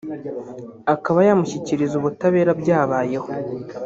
akaba 0.93 1.19
yamushyikiriza 1.27 1.93
ubutabera 1.97 2.51
byabayeho 2.61 3.29